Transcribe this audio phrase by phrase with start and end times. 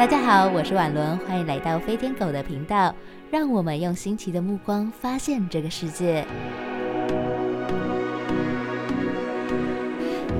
[0.00, 2.94] 大家好，我是婉伦，欢迎来到飞天狗的频道，
[3.30, 6.26] 让我们用新奇的目光发现这个世界。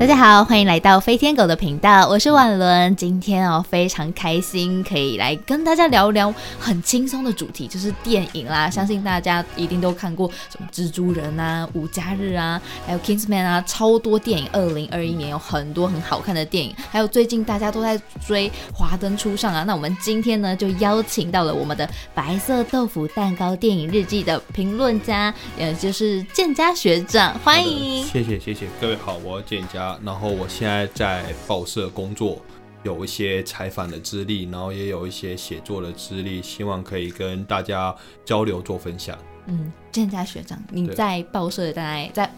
[0.00, 2.96] 大家好，欢迎来到飞天狗的频道，我是婉伦。
[2.96, 8.70] 今天哦，非常开心可以来跟大家聊聊很轻松的主题，就是电影啦。
[8.70, 14.48] 相信大家一定都看过什么蜘蛛人啊、无家日啊，还有 Kingsman 啊，超多电影。
[14.52, 19.64] 二零二一年有很多很好看的电影，还有最近大家都在追《华灯初上》啊。
[19.64, 28.02] 那我们今天呢，就邀请到了我们的白色豆腐蛋糕电影日记的评论家，也就是建家学长，欢迎。
[28.02, 29.89] 谢谢谢谢各位好，我建家。
[30.04, 32.40] 然后我现在在报社工作，
[32.82, 37.94] 有一些采访的资历，然后也有一些写作的资历，希望可以跟大家
[38.24, 39.18] 交流做分享。
[39.46, 42.30] 嗯，建家学长，你在报社大概在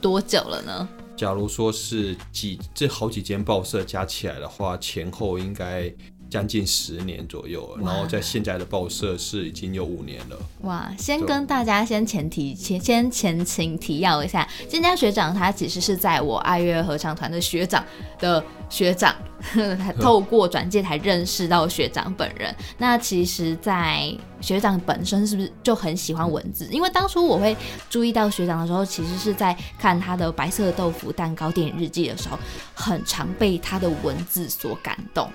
[0.00, 0.88] 多久了呢？
[1.16, 5.92] 假如说是几这好几间报社加起来的话，前后应该。
[6.30, 10.38] 将近十年左右，然后在现在的报社是已经有五年了。
[10.62, 17.84] 哇，先跟大家先前提前先前情提要一下，金家学长他其实是在我爱乐合唱团的学长
[18.18, 19.14] 的学长，
[20.00, 22.54] 透过转介才认识到学长本人。
[22.78, 26.68] 那其实，在学长本身是不是就很喜欢文字？
[26.70, 27.56] 因为当初我会
[27.90, 32.38] 注意到学长的时候，其实是在看他的白色豆腐蛋糕电影日记的时候，
[32.72, 35.28] 很常被他的文字所感动。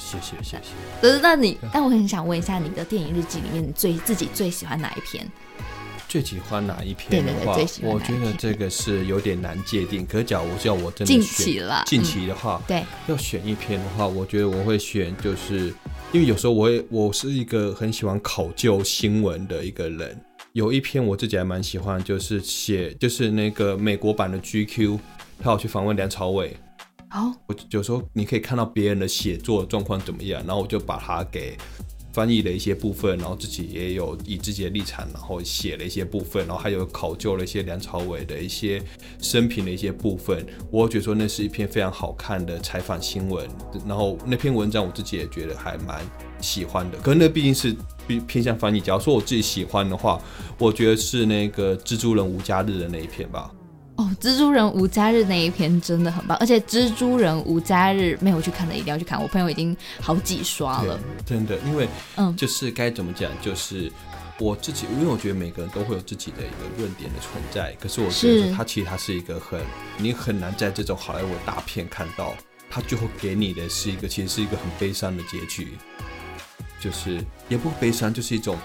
[0.00, 0.72] 谢谢谢谢。
[1.02, 5.26] 可是那你，但我很想问一下，你的电影日记里面，你最自己最喜欢哪一篇？
[6.08, 10.04] 最喜欢哪一篇的话，我觉得这个是有点难界定。
[10.04, 15.72] 可假如叫我真的近期了，近期的话，对，要选一篇的话，我觉得我会选，就是
[16.12, 20.20] 因为有时候我也我是一个很喜欢考究新闻的一个人。
[20.52, 24.98] 有一篇我自己还蛮喜欢，就是写就是那个美国版的 GQ，
[25.40, 26.56] 他要去访问梁朝伟。
[27.12, 31.56] 哦，我有时候你可以看到别人的写作状况怎么样，然后我就把它给
[32.12, 38.80] 翻译了一些部分，然后自己也有以自己的立场，然后写了一些部分，然后还有考究了一些梁朝伟的一些
[39.20, 40.46] 生平的一些部分。
[40.70, 43.48] 我觉得说那是一篇非常好看的采访新闻，
[43.86, 46.00] 然后那篇文章我自己也觉得还蛮
[46.40, 46.98] 喜欢的。
[46.98, 47.74] 可是那毕竟是
[48.06, 50.20] 偏偏向翻译，假如说我自己喜欢的话，
[50.58, 53.50] 我觉得是那个蜘蛛人无家日的那一篇吧。
[54.00, 60.98] 哦，蜘蛛人无家日那一篇真的很棒，而且蜘蛛人无家日没有去看的一定要去看，我朋友已经好几刷了。
[61.26, 63.92] 真的，因为嗯，就是该怎么讲，就是
[64.38, 69.60] 我自己，因为我觉得每个人都会有自己的一个论点的存在，可是我觉得他其实他是一个很，
[69.98, 72.32] 你很难在这种好莱坞大片看到，
[72.70, 75.76] 他最后给你的是一个其实是一个很悲伤的结局，
[76.80, 78.56] 就是也不悲伤，就是一种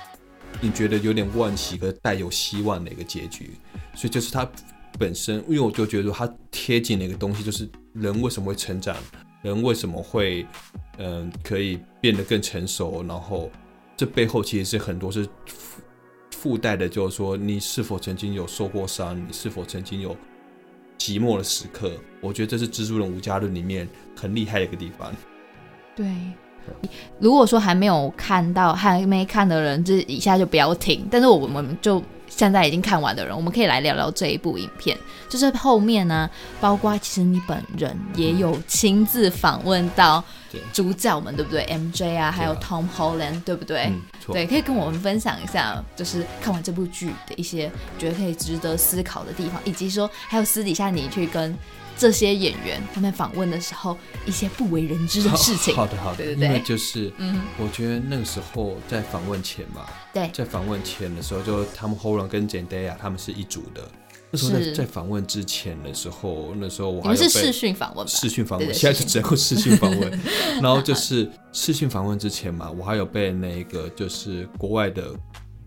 [0.61, 3.51] 你觉得有点惋惜和带有希望的一个结局，
[3.95, 4.49] 所以就是他。
[4.97, 8.95] 本身，因为我就觉得它贴近的一个东西，就是人为什么会成长，
[9.41, 10.45] 人为什么会，
[10.97, 13.49] 嗯，可以变得更成熟，然后
[13.97, 15.81] 这背后其实是很多是附
[16.31, 20.15] 附带的，就是说你是否曾经有受过伤，你是否曾经有
[20.97, 21.91] 寂寞的时刻。
[22.21, 25.13] 我觉得这是《蜘蛛人无家论》里面很厉害的一个地方。
[25.95, 26.07] 对，
[27.19, 31.07] 如果说还没有看到、还没看的人，这以下就不要听。
[31.11, 32.01] 但是我们就。
[32.35, 34.97] 现在已经看完的人，我们可以来聊聊这一部影片。
[35.29, 36.29] 就是后面呢，
[36.59, 40.23] 包括其实你本人也有亲自访问到
[40.73, 43.91] 主角们，对不对？MJ 啊，还有 Tom Holland，对不对？
[44.27, 51.57] 对，可以跟我们分享一下，就是看完这部剧的一些觉得可以值得思考的地方，以及说还有私底下你去跟。
[51.97, 55.73] 这些演员他们访问的时候，一些不为人知的事情。
[55.75, 63.89] 好的，好的，对对对，因为就是，嗯，我觉得那个时候在访问前嘛，对，在访问前的时候，就他们 Holland 跟 Zendaya 他们是一组的。
[64.31, 70.19] 那时候在在访问之前的时候，那时候我还是视讯访问，视讯访问，现在是只有视讯访问。
[70.61, 75.13] 然后就是视讯访问之前嘛，我还有被那个就是国外的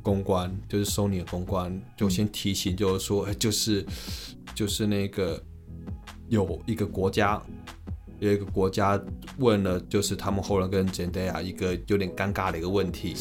[0.03, 3.87] 公关，就是 Sony 的公关，就先提醒，就是说，哎，就是
[4.55, 5.43] 就是那个。
[6.29, 7.41] 有一个国家，
[8.19, 9.01] 有一个国家
[9.39, 13.15] 问了，就是他们后来跟 Zendaya 一个有点尴尬的一个问题，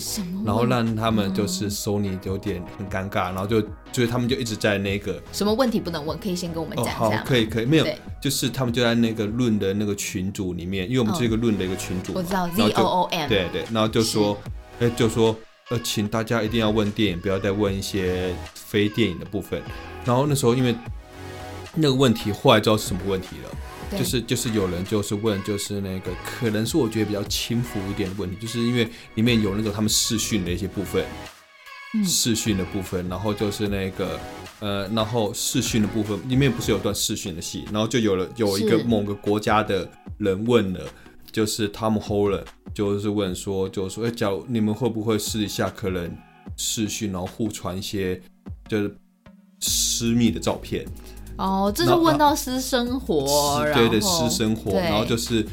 [0.46, 3.62] 然后让他们就是 Sony 有点很尴尬，然后就
[3.92, 7.20] 就是他们就一直在那个什么问题不能问，可以先跟我们讲一下。
[7.20, 7.86] 好，可以可以，没有，
[8.22, 14.38] 就是他们就在那个论的那个群组里面，因为我们是一个论的一个群组，我知道 Z O O M，对对，然后就说，
[14.80, 15.36] 哎，就说
[15.70, 19.62] 呃，请大家一定要问电影，不要再问一些非电影的部分。
[20.04, 20.76] 然后那时候因为。
[21.80, 31.06] 那个问题后来知道是什么问题了，就是就是有人就是问，就是那个可能是我觉得比较轻浮一点的问题，就是因为里面有那种他们试训的一些部分，
[32.04, 34.20] 试训的部分，然后就是那个
[34.60, 39.88] 呃，然后试训的部分里面不是有段试训的戏，然后就有了有一个某个国家的
[40.18, 40.82] 人问了，
[41.32, 46.12] 就是他们 Holland 就是问说，就是说，哎，假如你们会不会试一下，可能
[46.58, 48.20] 试训，然后互传一些
[48.68, 48.98] 就是
[49.60, 50.86] 私密的照片？
[51.38, 55.46] 哦，这是问到私生活，对对，私生活，然后就是。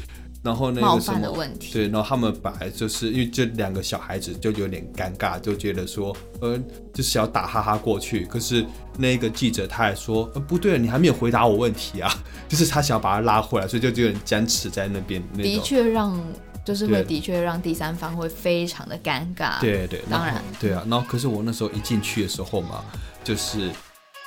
[0.43, 6.55] 然后那个什么，对，然后他们本来就是因为这两个小孩子就有点尴尬，就觉得说，呃，
[6.93, 8.27] 就是要打哈哈过去。
[8.27, 8.63] 可是
[8.95, 12.13] 那个记者他还说，呃，不对，你还没有回答我问题啊，
[12.47, 15.19] 就是他想要把他拉回来，所以就有点僵持在那边。
[15.35, 16.15] 的确让，
[16.63, 19.59] 就是会的确让第三方会非常的尴尬。
[19.59, 20.85] 对对，当然，对啊。
[20.87, 22.85] 然后可是我那时候一进去的时候嘛，
[23.23, 23.71] 就是，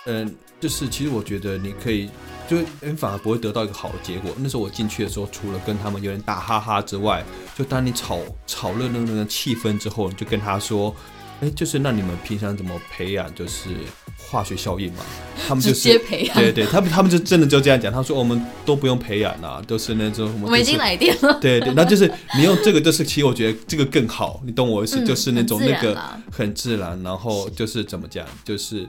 [0.08, 2.10] 嗯，就是其实我觉得你可以。
[2.48, 4.32] 就你反而不会得到一个好的结果。
[4.38, 7.22] 那时候我进去的时候，除了跟他们有点打哈哈之外，
[7.54, 10.96] 就当你炒炒热那个气氛之后，你就跟他说
[11.42, 13.68] ：“哎，就是那你们平常怎么培养就是
[14.16, 15.04] 化学效应嘛？”
[15.46, 16.34] 他们就直接培养。
[16.38, 17.92] 对对，他们他们就真的就这样讲。
[17.92, 24.40] 他说：“我们都不用培养啊，都是那种什么我们已经来电了。”对对，那就是你用这个，就是其实我觉得这个更好。
[24.42, 25.04] 你懂我意思？
[25.04, 26.00] 就是那种那个
[26.32, 28.88] 很自然，然后就是怎么讲，就是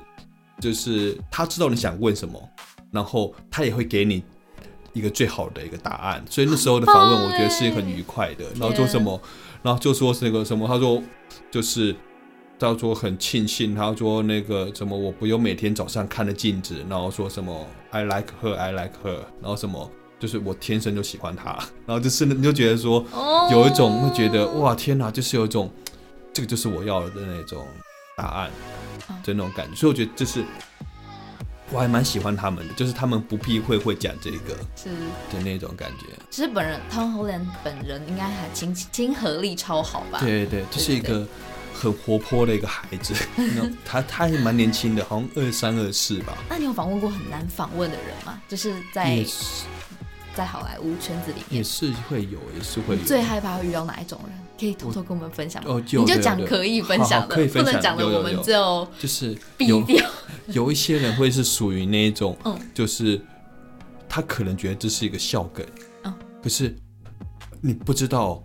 [0.60, 2.42] 就是他知道你想问什么。
[2.92, 4.24] 然后他也会给你
[4.94, 8.46] 一个最好的一个答案，所以那时候的访问我觉得是很愉快的。
[8.60, 9.22] 然后做什么？
[9.62, 10.68] 然后就说是那个什么？
[10.68, 11.00] 他说
[11.52, 11.96] 就是
[12.58, 19.88] 叫做很庆幸，他说那个什么我不用每天早上看着镜子，然后说什么 I like her, I like her，然后什么
[20.20, 23.06] 就是我天生就喜欢他， 然后就是你就觉得说
[23.52, 25.72] 有一种会觉得哇天哪，就是有一种
[26.34, 27.64] 这个就是我要的那种
[28.18, 28.50] 答案
[29.24, 30.44] 的那种感觉，所以我觉得就是。
[31.72, 34.90] 我还蛮喜欢他们的，就是他们不避讳会讲这个，是
[35.32, 36.08] 的那种感觉。
[36.32, 40.18] 其实本人汤侯莲本人应该还亲亲和力超好吧？
[40.20, 41.28] 对对对，这是一个
[41.72, 43.14] 很活泼的一个孩子，
[43.86, 46.36] 他他还蛮年轻的，好像二三二四吧。
[46.50, 48.42] 那你有访问过很难访问的人吗？
[48.48, 49.24] 就是在
[50.40, 53.04] 在好莱坞圈子里面也是会有，也是会有。
[53.04, 54.32] 最害怕遇到哪一种人？
[54.58, 55.84] 可以偷偷跟我们分享吗？
[55.86, 60.10] 你就讲可以分享的，不能讲的我们就就是毙掉。
[60.48, 63.20] 有一些人会是属于那一种，嗯，就是
[64.08, 65.66] 他可能觉得这是一个笑梗，
[66.06, 66.74] 嗯，可是
[67.60, 68.42] 你不知道，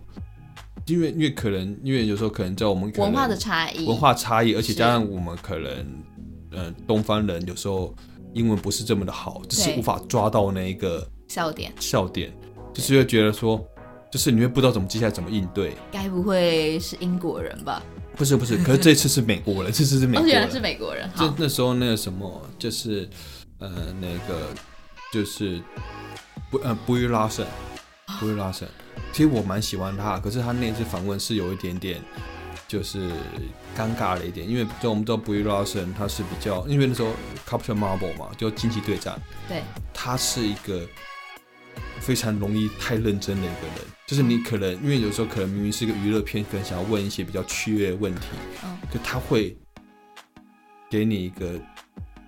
[0.87, 6.03] 因为因为可能因为有时候可能在我们文化的差异，文化差异，而且加上我们可能，
[6.51, 7.95] 呃，东方人有时候
[8.33, 12.31] 英文不是这么的好，只是无法抓到那一个笑点，笑点，
[12.73, 13.63] 就是会觉得说，
[14.11, 15.75] 就是你会不知道怎么接下来怎么应对。
[15.91, 17.81] 该不会是英国人吧？
[18.15, 21.09] 不是不是，可是这次是美国人，这次是美国人， 是美国人。
[21.17, 23.09] 就那时候那个什么，就是
[23.59, 24.47] 呃那个
[25.11, 25.61] 就是
[26.49, 27.45] 不呃布伊拉森，
[28.19, 28.67] 布伊拉森。
[29.11, 32.01] 其实我蛮喜欢他，可是他那次访问是有一点点
[32.67, 33.09] 就是
[33.75, 37.09] 尴尬了一点，因为就我们知道布伊拉森他是比较，因为那时候
[37.45, 39.19] Captain Marvel 嘛，就惊奇对战，
[39.49, 39.61] 对，
[39.93, 40.87] 他是一个。
[42.05, 48.27] 非常容易太认真的一个人，就是你可能因为有时候可能明明是一个娱乐片，可能想要问一些比较趣味的问题，
[48.63, 49.57] 嗯，就他会
[50.87, 51.59] 给你一个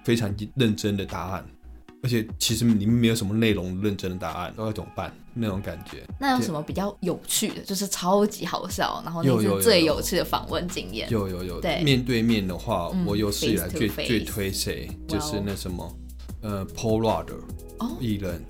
[0.03, 1.45] 非常认真的答案，
[2.01, 5.13] 而且其实里面没有什么内容认真的答案，要怎么办？
[5.35, 6.03] 那种感觉。
[6.19, 11.07] 那有什么比较有趣的，就是超级好笑，然后那是最有趣的访问经验？
[11.11, 11.61] 有有有。
[11.61, 14.89] 对，面对面的话，我有史以来最最推谁？
[15.07, 15.95] 就是那什么，
[16.41, 17.27] 呃，Paul Rudd，
[17.99, 18.43] 艺人。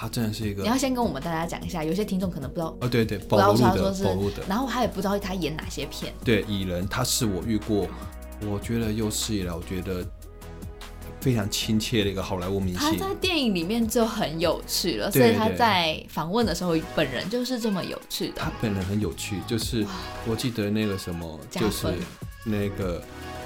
[0.00, 0.62] 他真的是一个。
[0.62, 2.74] 你要先跟我们大家讲一下，有些听众可能不知道。
[2.80, 4.42] 哦，对对，保罗的，保罗的。
[4.48, 6.10] 然后他也不知道他演哪些片。
[6.24, 7.86] 对，蚁人，他是我遇过，
[8.50, 10.02] 我觉得有史以来我觉得
[11.20, 12.98] 非常亲切的一个好莱坞明星。
[12.98, 18.36] 他在电影里面就很有趣了，所以他在访问的时候本人就是这么有趣的。
[18.36, 19.86] 他本人很有趣，就是
[20.26, 21.86] 我记得那个什么，就是
[22.42, 23.02] 那个，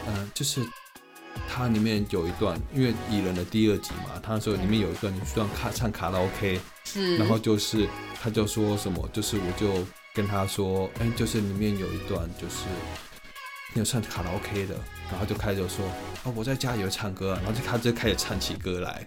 [0.07, 0.65] 嗯，就是。
[1.49, 7.89] 它里面有一段，因为蚁人的第二集嘛，他说里面有一段，你需要卡唱卡拉 OK，是，然后就是
[8.21, 12.65] 他就说什么，就是我就跟他说，哎，就是里面有一段就是
[13.75, 14.75] 有唱卡拉 OK 的，
[15.11, 15.85] 然后就开始说，
[16.25, 19.07] 哦，我在家里有唱歌，然后就他就开始唱起歌来，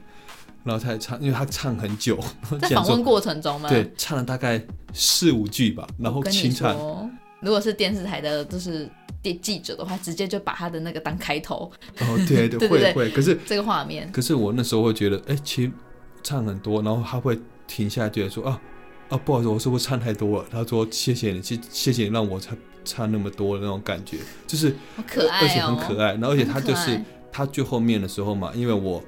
[0.64, 2.18] 然后他唱，因为他唱很久，
[2.62, 3.68] 在访问 过程中吗？
[3.68, 4.62] 对，唱了大概
[4.94, 7.12] 四五句吧，然后清唱。
[7.40, 8.90] 如果是电视台的，就是
[9.34, 11.72] 电记者的话，直接就把他的那个当开头。
[12.00, 15.72] 哦，对对 会会，可是这个画面，可是我那时候会觉得，哎，其实
[16.24, 18.62] 唱很多，然后他会停下来，觉得说啊
[19.10, 20.48] 啊，不好意思，我是不是唱太多了？
[20.52, 24.74] 他说谢谢你，谢谢谢你让我唱唱那么多的那种感觉，就是
[25.08, 26.14] 可爱，而且很可爱。
[26.14, 27.00] 然后而且他就是
[27.32, 29.04] 他最后面的时候嘛，因为我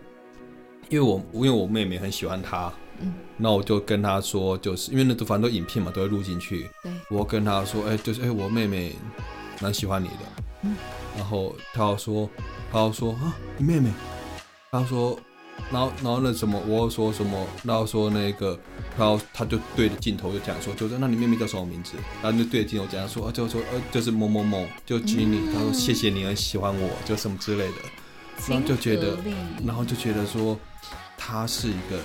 [0.89, 2.71] 因为我因为我妹妹很喜欢他。
[3.01, 6.69] 嗯那我就跟他说，就是因为那都反正都影片嘛，都会录进去。
[6.83, 8.93] 对，我跟他说，哎，就是哎，我妹妹
[9.60, 10.16] 蛮喜欢你的。
[10.63, 10.75] 嗯，
[11.16, 12.30] 然后他要说，
[12.72, 13.89] 他要说啊，你妹妹，
[14.72, 15.18] 他说，
[15.72, 18.60] 然后然后那什么，我说什么，然后说那个，
[18.98, 21.94] 然后他就对着镜头就讲说，就说那你妹妹叫什么名字？
[22.22, 27.75] 然后就对着镜头讲说，啊就说呃就是某某某，就 Jenny，他说谢谢你很喜欢我，就什么之类的，
[28.50, 29.18] 然后就觉得，
[29.66, 30.60] 然后就觉得说
[31.18, 32.00] 他是一个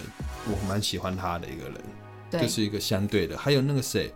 [0.46, 3.36] 我蛮喜欢他的一个人，就是一个相对的。
[3.36, 4.12] 还有那个谁，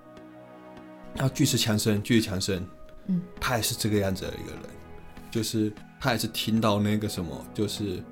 [1.15, 2.65] 然后巨石强森，巨石强森，
[3.09, 4.63] 嗯，他也是这个样子的一个人，
[5.31, 8.03] 就是他也是听到那个什么，就是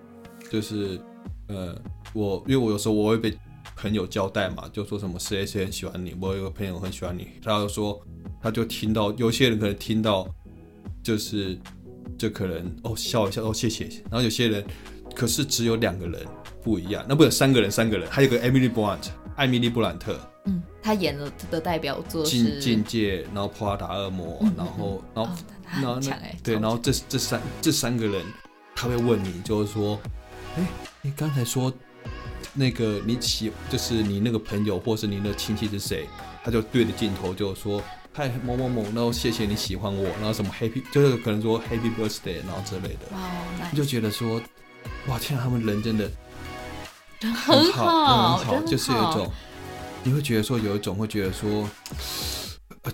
[0.51, 1.01] 就是。
[1.49, 1.81] 呃，
[2.13, 3.33] 我因为我有时候我会被
[3.77, 8.05] 朋友交代嘛，就说什么谁谁很喜欢你，我有个朋友很喜欢你，他就说
[8.43, 10.27] 他就听到有些人可能听到
[11.05, 11.57] 就是
[12.19, 14.65] 就可能哦笑一笑哦谢谢，然后有些人
[15.15, 16.27] 可是只有两个人
[16.65, 20.19] 不一样，那不有三个人三个人，还有个 Emily Blunt 艾米丽布兰特，
[20.87, 25.33] 他演的的代表作是境境界，然后破达恶魔，然后然后
[25.83, 28.25] 然后那对，然后这这三这三个人
[28.75, 29.99] 他会问你，就是说，
[30.57, 30.65] 哎。
[31.03, 31.73] 你刚才说
[32.53, 36.09] 那个你喜就是你那个朋友或是你那亲戚是谁？
[36.43, 37.81] 他就对着镜头就说
[38.13, 44.43] ：“嗨某某某，然后谢谢你喜欢我，然后什么 Happy 就是可能说 Happy Birthday，然后之类的。”哇，就觉得说，
[45.07, 46.11] 哇天啊，他们人真的
[47.21, 49.31] 很好，很好，就是有一种
[50.07, 51.69] 你会觉得说有一种会觉得说，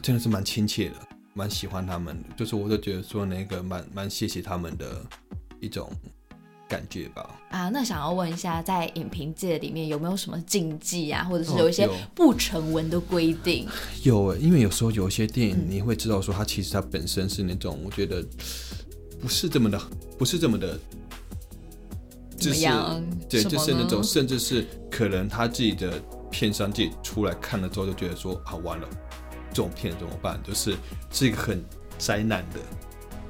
[0.00, 0.94] 真的是蛮亲切的，
[1.34, 5.04] 蛮喜欢他们，就是我就觉得说那个蛮蛮谢谢他们的
[5.60, 5.92] 一种。
[6.68, 13.68] 感觉吧啊，那想要问一下，在影评界里面有没有什么禁忌啊，或者是有一些不成文的规定？
[14.04, 18.24] 有诶，因为有时候有一些电影，你会知道说它其实它本身是那种，我觉得
[19.20, 19.78] 不是这么的，
[20.16, 20.80] 不是这么的，
[22.38, 23.04] 怎么样？
[23.28, 26.02] 对，就是那种，甚至是可能他自己的
[26.32, 28.88] 片商界出来看了之后，就觉得说，好完了，
[29.50, 30.42] 这种片怎么办？
[30.42, 30.76] 就是
[31.12, 31.64] 是一个很
[31.96, 32.58] 灾难的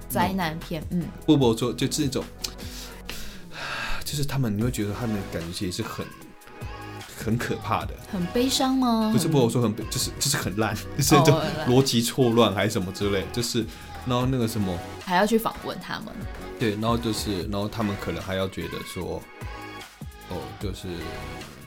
[0.09, 0.83] 灾难片。
[0.91, 2.25] 嗯，不不说，就这种。
[4.05, 6.05] 就是他们，你会觉得他们的感觉其实是很
[7.17, 9.11] 很可怕的，很悲伤吗？
[9.11, 13.65] 不是，不我说很，就是就是很烂， 就是这种逻辑错乱还是什么之类，就是
[14.07, 16.09] 然后那个什么还要去访问他们，
[16.59, 19.23] 对，然后就是然后他们可能还要觉得说，
[20.29, 20.89] 哦，就是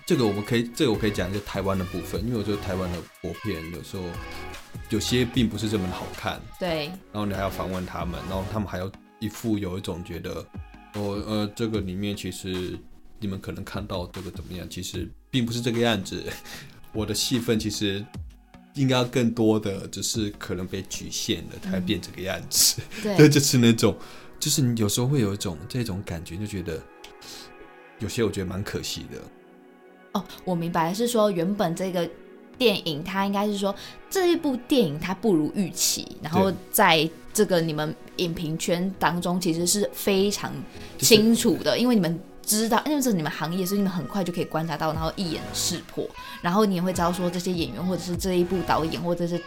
[0.05, 4.03] 这个我们可以，这个我可以讲就台湾的部分，因为我觉得台湾的国片有时候
[4.89, 10.45] 有些并不是这么的好看，对，然后你还要访问他们，然后他们还要一副有一种觉得。
[10.93, 12.79] 哦，呃，这个里面其实
[13.19, 14.65] 你们可能看到这个怎么样？
[14.69, 16.23] 其实并不是这个样子。
[16.93, 18.05] 我的戏份其实
[18.75, 22.81] 应该更多的，只是可能被局限了，才变这个样子。
[23.03, 23.97] 对，就是那种，
[24.39, 26.81] 就是你有时候会有一种这种感觉，就觉得
[27.99, 29.21] 有些我觉得蛮可惜的。
[30.15, 32.09] 哦，我明白，是说原本这个。
[32.57, 33.75] 电影它应该是说
[34.09, 40.49] 这一部电影它不如预期，然后在这个你们影评圈当中其实是非常
[40.97, 46.07] 清楚的，因为你们知道，因为这是你们行业，所以你们很快就可以观察到，然后一眼识破，
[46.41, 49.37] 然后你也会知道说这些演员或者是这一部导演或者是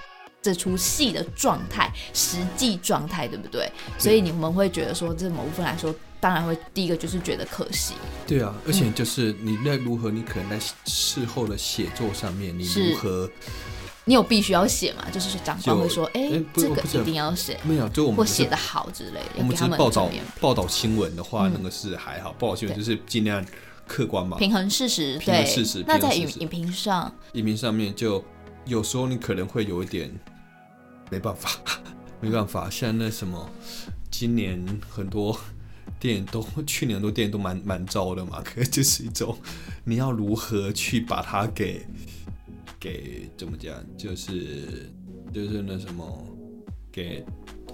[0.42, 3.72] 这出戏的状态、实际状态，对不对？
[3.96, 5.94] 所以你们会觉得说，这某部分来说。
[6.20, 7.94] 当然会，第一个就是觉得可惜。
[8.26, 13.30] 对啊，而且就是你在如何，你可能在事后的写作上面，你如何，
[14.04, 15.08] 你有必须要写嘛？
[15.12, 19.36] 就是长官会说，哎，这个一定要写，没有，就我们或写的好之类的。
[19.36, 20.10] 我们只是报道
[20.40, 23.44] 报道新闻的话，那个是还好，报道新闻就是尽量
[23.86, 25.84] 客观嘛，平衡事实，平衡事实。
[25.86, 28.24] 那在影影评上，影评上面就
[28.64, 30.10] 有时候你可能会有一点
[31.10, 31.50] 没办法，
[32.20, 33.48] 没办法，像那什么，
[34.10, 35.38] 今年很多。
[36.00, 39.36] 电影都 去年很多电影都蛮蛮糟的嘛，可是就是一种
[39.84, 41.84] 你要如何去把它给
[42.78, 44.90] 给怎么讲，就是
[45.32, 46.24] 就是那什么
[46.92, 47.24] 给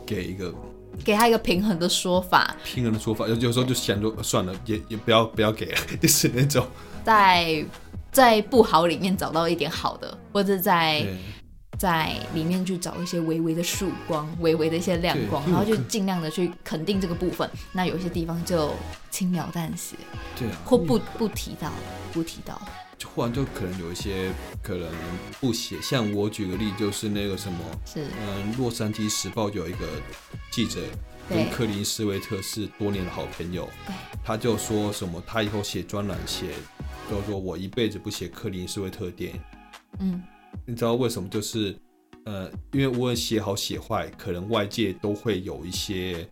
[0.06, 0.54] 给一个
[1.04, 6.66] 给他一个平衡的说法，平衡的说法，有有时候就想说算了，也也不要不要给了， 就是那种
[7.04, 7.64] 在
[8.12, 11.06] 在不好里面找到一点好的，或者在。
[11.78, 17.48] 在里面去找一些微微的曙光，微微的一些亮光，然后就尽量的去肯定这个部分。
[17.72, 18.72] 那有些地方就
[19.10, 19.96] 轻描淡写，
[20.38, 21.72] 对啊，或不不提到，
[22.12, 22.60] 不提到，
[22.96, 24.30] 就忽然就可能有一些
[24.62, 24.88] 可能
[25.40, 25.80] 不写。
[25.82, 29.86] 像我举个例，就是那个什么，是嗯，洛杉矶时报有一个
[30.50, 30.80] 记者
[31.28, 36.46] 跟克林斯威特是多年的好朋友，对，他就说什么，他以后写专栏写，
[37.10, 39.40] 就说我一辈子不写克林斯威特电影，
[39.98, 40.22] 嗯。
[40.66, 41.28] 你知道为什么？
[41.28, 41.76] 就是，
[42.24, 46.28] 呃，因为无论写好写坏，可能外界都会有一些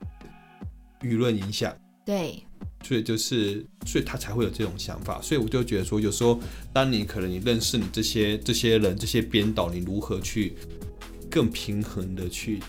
[1.00, 1.74] 舆论影响。
[2.04, 2.42] 对，
[2.82, 5.20] 所以就是，所以他才会有这种想法。
[5.22, 6.40] 所以我就觉得说，有时候
[6.72, 10.54] 当你可能你认识你这些这些人、这些编导，你如何去
[11.30, 12.60] 更平衡的去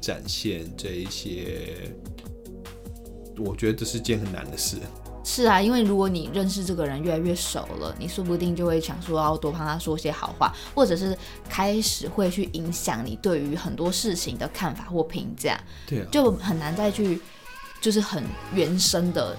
[0.00, 1.90] 展现这一些，
[3.38, 4.76] 我觉得这是件很难的事。
[5.28, 11.18] 是啊，因为如果你认识这个人越来越熟了，你说不定就会想说要多帮他说些好话，或者是
[11.48, 15.60] 开始会去影响你对于很多事情的看法或评价。
[15.84, 17.20] 对啊，就很难再去，
[17.80, 18.22] 就是很
[18.54, 19.36] 原生的、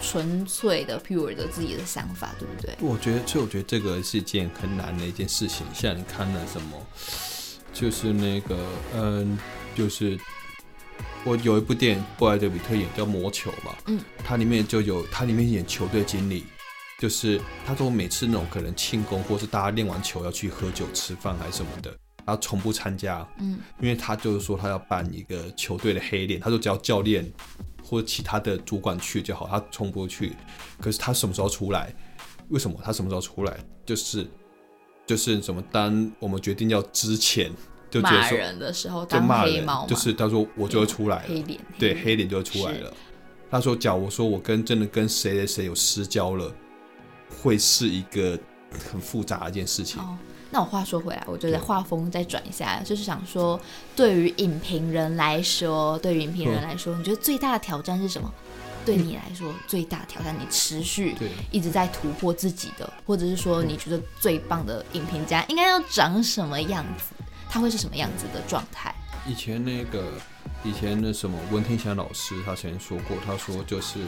[0.00, 2.74] 纯粹的、pure 的自己的想法，对不对？
[2.80, 5.66] 我觉得，所以我觉得这个是件很难的一件事情。
[5.74, 6.78] 像你看了什么，
[7.74, 8.56] 就是那个，
[8.94, 9.38] 嗯，
[9.76, 10.18] 就是。
[11.22, 16.46] 我有一部电影，布莱德比特演叫《魔球》嘛，嗯，它里面就有，它里面演球队经理，
[16.98, 27.30] 就是他说每次那种可能庆功，或是大家练完球要去喝酒吃饭还是什么的，他从不参加，嗯，因为他就是说他要办一个球队的黑脸，他说只要教练
[27.84, 30.32] 或者其他的主管去就好，他从不去。
[30.80, 31.94] 可是他什么时候出来？
[32.48, 33.58] 为什么他什么时候出来？
[33.84, 34.26] 就是
[35.06, 35.62] 就是什么？
[35.70, 37.52] 当我们决定要之前。
[37.90, 42.92] 就骂人的时候，就骂人，就是他说我就会出来了，黑脸，对，黑脸就会出来了。
[43.50, 46.54] 他说，假如说我跟真的跟谁谁谁有私交了，
[47.42, 48.38] 会是一个
[48.90, 50.00] 很复杂的一件事情。
[50.52, 53.60] 那我话说回来，我觉得画风再转一下，就是想说，
[53.96, 58.32] 对于影评人来说，对于影评人来说，你觉得最大的挑战是什么？
[58.84, 61.14] 对你来说，最大挑战，你持续
[61.50, 67.19] 一直在突破自己的，或者是说，你觉得最棒的影评家应该要长什么样子？
[67.50, 68.94] 他会是什么样子的状态？
[69.26, 70.04] 以前那个，
[70.64, 73.98] 以前那什么温天祥老师，他曾经说过，他说就是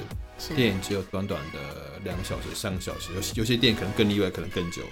[0.54, 4.82] 电影只有短短的两个小时、三个小时，有有些电影可能更例外，可能更久。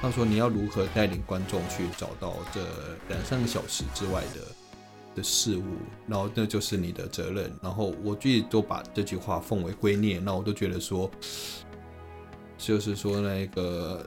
[0.00, 2.60] 他说你要如何带领观众去找到这
[3.08, 4.40] 两三个小时之外的
[5.16, 5.64] 的事物，
[6.06, 7.52] 然后那就是你的责任。
[7.60, 11.10] 然后我自己都把这句话奉为圭臬，那我都觉得说，
[12.58, 14.06] 就是说那个。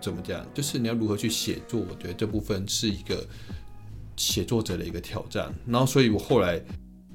[0.00, 0.46] 怎么讲？
[0.54, 1.80] 就是你要如何去写作？
[1.80, 3.26] 我觉得这部分是一个
[4.16, 5.52] 写作者的一个挑战。
[5.66, 6.60] 然后，所以我后来，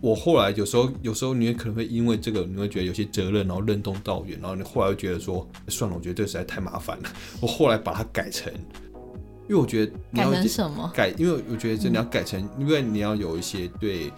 [0.02, 4.40] 我后来有时候，有时候你也可能会因为这个，你会觉得有些责任，然后任重道远。
[4.40, 7.10] 然后你后来又觉得说，算了，我觉得这实在太麻烦了。
[7.42, 8.54] 我后来把它改成，
[9.48, 10.92] 因为我觉得改成什么？
[10.94, 14.12] 改，因为我觉得这你要改成，因为你要有一些对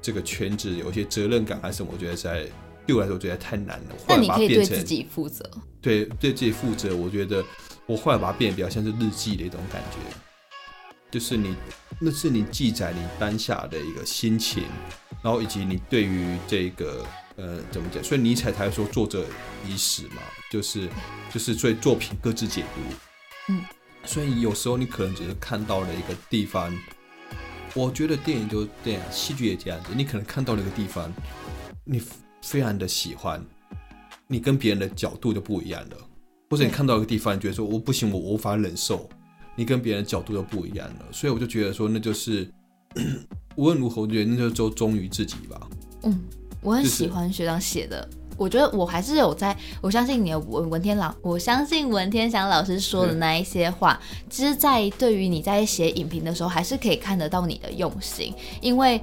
[0.00, 1.90] 这个圈子有一些责任感还是什么？
[1.92, 2.46] 我觉得在
[2.86, 3.94] 对我来说，我觉得太难了。
[4.08, 5.48] 那你可以对自己负责。
[5.80, 6.94] 对，对自己负责。
[6.94, 7.44] 我觉得。
[7.92, 9.98] 我后来把它变得比较像是日记的一种感觉，
[11.10, 11.54] 就是你
[11.98, 14.64] 那是你记载你当下的一个心情，
[15.22, 17.04] 然后以及你对于这个
[17.36, 19.26] 呃怎么讲，所以尼采才说作者
[19.68, 20.88] 已死嘛，就是
[21.30, 23.62] 就是所以作品各自解读，嗯，
[24.06, 26.74] 所以有时候你可能只是看到了一个地方，
[27.74, 31.12] 我觉得电影就这样，戏剧也这样子，你可能看到了一个地方，
[31.84, 32.02] 你
[32.40, 33.44] 非常的喜欢，
[34.26, 35.96] 你跟别人的角度就不一样了。
[36.52, 39.08] 或者你看到一个地方，你觉得说我不行，我无法忍受，
[39.56, 42.46] 你跟别人的角度都不一样了，所以我就觉得说，那就是
[43.56, 45.58] 无论如何，我觉得那就忠于自己吧。
[46.02, 46.20] 嗯，
[46.60, 59.00] 我很喜欢学长写的，我觉得我还是有在，我相信你的文文天老，我相信文天祥老师说的那一些话，其实，在对于你在写影评的时候，还是可以看得到你的用心，因为。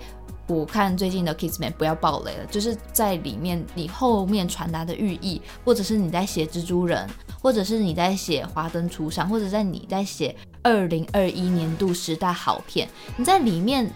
[0.51, 7.07] 我看最近的 Kissman 不要暴雷了，就是在里面你后面传达的寓意，或者是你在写蜘蛛人，
[7.41, 13.89] 或者是你在写华灯初上，或者在你在写二零二一年度十大好片，你在里面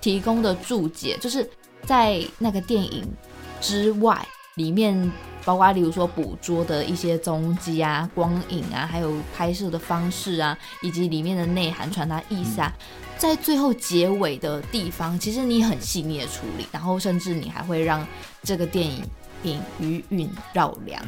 [0.00, 1.48] 提供的注解，就是
[1.84, 3.06] 在那个电影
[3.60, 4.26] 之外，
[4.56, 5.10] 里面
[5.44, 12.72] 包括例如说捕捉的一些踪迹啊、光影啊，还有拍摄的方式啊，以及里面的内涵传达意思啊。
[13.16, 18.06] 在最后结尾的地方，其实你很细腻的处理，然后甚至你还会让
[18.42, 19.04] 这个电影
[19.44, 21.02] 影余韵绕梁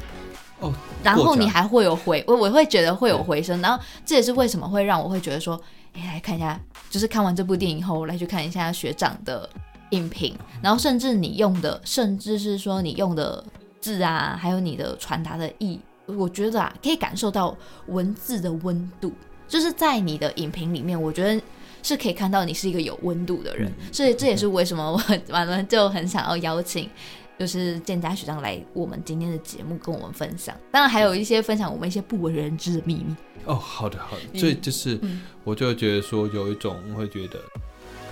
[0.61, 5.61] 哦，然后你还会有回我我会觉得会有回声，然后这也是为什么会让我会觉得说，
[5.93, 6.59] 哎，来看一下，
[6.91, 9.49] 就是看完这部电影后我来去看一下学长的
[9.91, 13.45] 影评，然后甚至你用的，甚至是说你用的
[13.81, 17.57] 字啊，还有你的传达的意，我觉得啊，可以感受到
[17.89, 19.13] 文字的温度，
[19.47, 21.41] 就是在你的影评里面，我觉得。
[21.83, 25.01] 是可以看到你是一个有温度的人，所以这也是为什么我
[25.33, 26.91] 完了就很想要邀请，
[27.39, 30.57] 就是建家学长来我们今天的节目跟我们分享。
[30.71, 33.15] 当然还有一些分享我们一些不为人知的秘密。
[33.45, 34.99] 哦，好的好的，所以就是
[35.45, 37.39] 我就觉得说有一种我会觉得，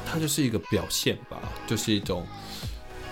[0.06, 2.26] 它就是一个表现吧，就是一种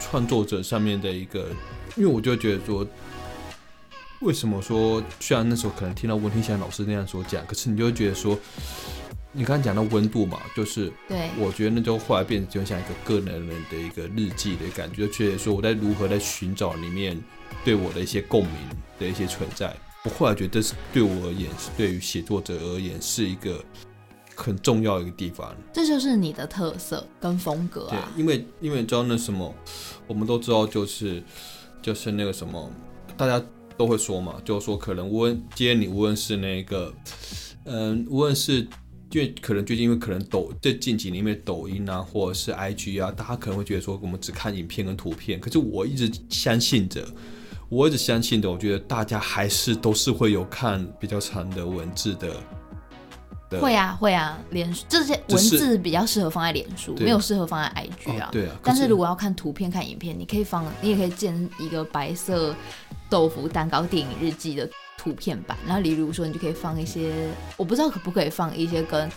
[0.01, 1.49] 创作者上面的一个，
[1.97, 2.87] 因为我就觉得说，
[4.21, 8.39] 为什么说虽然那时候可能听到温天祥老师那样所讲，可是你就会觉得说。
[9.33, 17.19] 你刚刚讲到温度嘛，就是对，我觉得那就后来变成就像一个个人人的一个日记的感觉，就觉得说我在如何在寻找里面
[17.65, 18.55] 对我的一些共鸣
[18.99, 19.75] 的一些存在。
[20.05, 23.65] 我后来觉得这是对我而言，是对于写作者而言是一个
[24.35, 25.55] 很重要一个地方。
[25.73, 28.13] 这就是你的特色跟风格啊。
[28.15, 29.55] 对，因为因为你知道那什么，
[30.07, 31.23] 我们都知道就是
[31.81, 32.71] 就是那个什么。
[33.17, 33.41] 大家
[33.77, 36.93] 都会说嘛，就是说可能无论今天你无论是那个，
[37.65, 38.67] 嗯，无论是
[39.13, 47.07] 因为可能最近因为可能抖这近几年因为抖音啊或者是 IG 啊，大家可能会觉得说我们只看影片跟图片，可是我一直相信着，
[47.69, 52.35] 我一直相信着，我觉得大家还是都是会有看比较长的文字的。
[53.61, 58.31] 会啊会啊，脸这些文字比较适合放在脸书，没有适合放在 IG 啊。
[58.33, 58.59] 对啊。
[58.63, 62.57] 但是如果要看图片、看影片，你可以放，你也可以建一个白色
[63.11, 64.67] 豆腐蛋糕电影日记的
[65.03, 65.57] 图片版。
[65.67, 67.13] 然后，例如说，你就可以放一些，
[67.57, 69.11] 我不知道可不可以放一些跟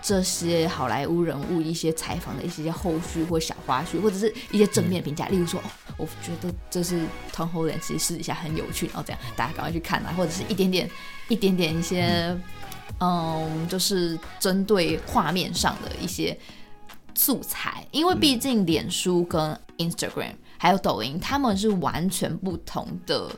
[0.00, 5.26] 这些好莱坞人物一些采访的一些后续或小花絮，或者是一些正面评价。
[5.26, 5.64] 例如说，哦，
[5.98, 7.00] 我觉得这是
[7.34, 10.90] Tom Holland 其实私底下很有趣，然后这样大家赶快去看啊，或者是一点点、
[11.28, 12.34] 一点点一些。
[12.98, 16.36] 嗯，就是针对画面上的一些
[17.14, 23.30] 素材，因为毕竟脸书跟 Instagram 还有抖音，他们是完全不同的。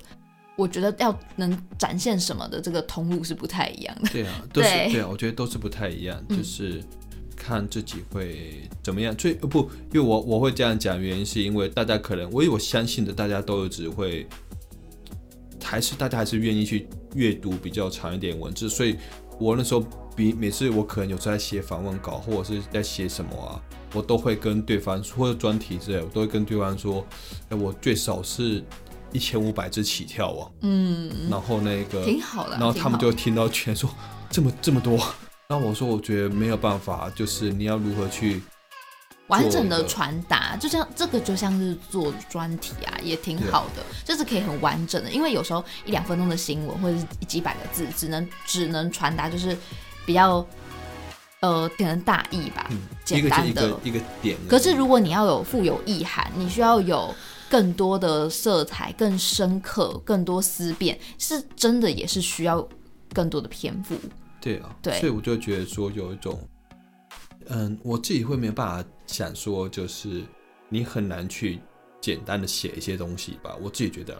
[0.56, 4.08] 我觉得要能展现什么的这个通路是不太一样的。
[4.10, 6.82] 对啊，都是对啊，我觉得都是不太一样，就是
[7.36, 9.16] 看自己会怎么样。
[9.16, 9.60] 最不，
[9.92, 14.26] 因为我我会这样讲，原因是因为大家可能，我我相信的，大家都有只会，
[15.62, 18.96] 还是大家还是愿意去阅读比较长一点文字，所以。
[19.40, 19.84] 我那时候
[20.14, 23.60] 比每次我可能有在写访问稿或者是在写什么啊，
[23.92, 27.04] 我都会跟对方或者专题之类，我都会跟对方说，
[27.48, 28.62] 哎，我最少是
[29.12, 30.50] 一千五百只起跳啊。
[30.62, 33.88] 嗯，然后那个挺好的，然后他们就听到全说
[34.30, 34.98] 这么这么多，
[35.48, 38.42] 那我说我觉得没有办法，就是你要如何去。
[39.28, 45.10] 完整的传达，就像这个就像是做专题啊，也挺好的，就是可以很完整的。
[45.10, 49.56] 因为有时候一两分钟的新闻或者是几百个字，只能只能传达就是
[50.04, 50.44] 比较
[51.40, 52.68] 呃可能大意吧，
[53.06, 54.36] 简单的一个点。
[54.48, 57.14] 可是如果你要有富有意涵，你需要有
[57.52, 62.66] 更多的色彩、更深刻、更多思辨，是真的也是需要
[63.12, 63.94] 更多的篇幅。
[64.40, 66.40] 对啊，对，所以我就觉得说有一种。
[67.48, 70.22] 嗯，我自己会没有办法想说，就是
[70.70, 71.58] 你很难去
[72.00, 73.54] 简单的写一些东西吧。
[73.60, 74.16] 我自己觉得，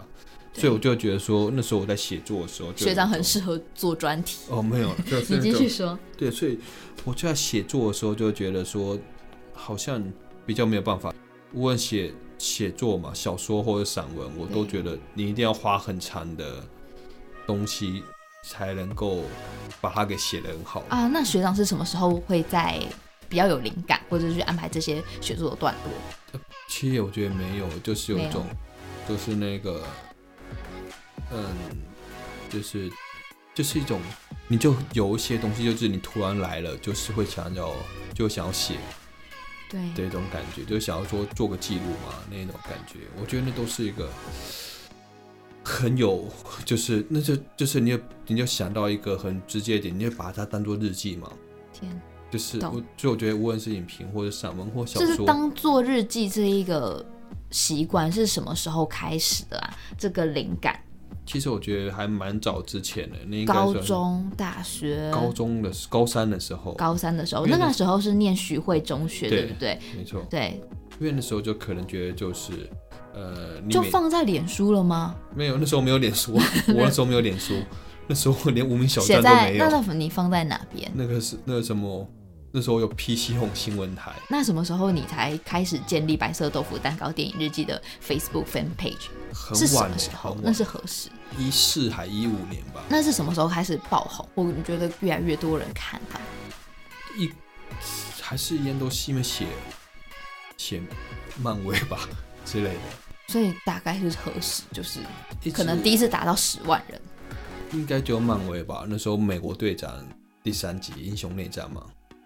[0.53, 4.41] 所以我就觉得说，那时候我在写作的时候，学长很适合做专题。
[4.51, 4.95] 哦，没有，
[5.31, 5.99] 你继续说。
[6.19, 6.59] 对，所以
[7.05, 8.99] 我就在写作的时候就觉得说，
[9.55, 10.05] 好像
[10.45, 11.15] 比较没有办法。
[11.55, 16.65] 无论写写作嘛，小说或者散文，我都觉得你一定要花很长的
[17.47, 18.03] 东西
[18.49, 19.23] 才能够
[19.81, 21.07] 把它给写得很好啊。
[21.07, 22.83] 那学长是什么时候会在？
[23.29, 26.39] 比较有灵感，或者是去安排这些写作的段落。
[26.69, 28.45] 其实我觉得没有，就是有一种，
[29.09, 29.83] 就是那个，
[31.33, 31.47] 嗯，
[32.51, 32.93] 就是
[33.55, 33.99] 就是一种，
[34.49, 37.73] 你就有一些东西，就是你突然来了，就是会想要，
[38.13, 38.75] 就想要写，
[39.73, 42.99] 对，这种感觉，就想要说做个记录嘛，那种感觉。
[43.19, 44.09] 我觉得那都是一个
[45.65, 46.29] 很有，
[46.65, 51.33] 就是那就就是你你就想到一个很直接点，你就把它当做日记嘛。
[51.73, 52.01] 天。
[52.31, 57.05] 就是我，就我觉得无论是影评或者散文或小说，就是当做日记这一个
[57.51, 59.77] 习惯是什么时候开始的啊？
[59.99, 60.81] 这个灵感，
[61.25, 69.79] 其实我觉得还蛮早之前的，那高中、大学、高中的高三的时候，高三的时候，那个时候是念徐汇中学，对不对？
[69.97, 70.61] 没错，对。
[71.01, 72.53] 因为那时候就可能觉得就是，
[73.15, 75.15] 呃，就放在脸书了吗？
[75.35, 76.35] 没有，那时候没有脸书，
[76.69, 77.55] 我那时候没有脸书，
[78.07, 79.65] 那时候连无名小站都没有。
[79.65, 80.91] 那那你放在哪边？
[80.95, 82.07] 那个是那个什么？
[82.55, 84.13] 那时候有 PC Home 新闻台。
[84.29, 89.09] 那什么时候你才开始建立白色豆腐蛋糕电影日记的 Facebook fan page？
[89.33, 91.09] 很晚的时候，那是何时？
[91.39, 92.83] 一四还一五年吧。
[92.89, 94.29] 那是什么时候开始爆红？
[94.35, 96.21] 我觉得越来越多人看到。
[97.17, 97.31] 一
[98.21, 99.47] 还是烟都西面写
[100.57, 100.81] 写
[101.43, 102.09] 漫威吧
[102.45, 102.81] 之类的。
[103.29, 104.63] 所以大概是何时？
[104.73, 105.01] 就是
[105.53, 107.01] 可能第一次达到十万人。
[107.73, 108.85] 应该就漫威吧。
[108.87, 110.07] 那时候美国队长
[110.43, 111.85] 第三集英雄内战嘛。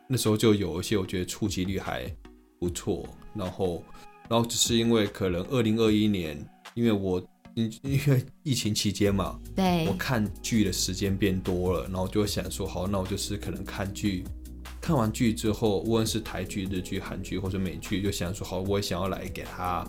[0.09, 2.09] 那时候就有一些我觉得触及率还
[2.61, 3.83] 不错，然后，
[4.29, 6.39] 然后只是因为可能二零二一年，
[6.77, 7.21] 因为我
[7.55, 14.23] 因因为疫情期间嘛，对，我看剧的时间变多了，然后就想说，好，那我就是可能看剧，
[14.81, 19.85] 看完剧之后，无论是台剧、日剧、韩剧或者美剧，就想说，好，我也想要来给他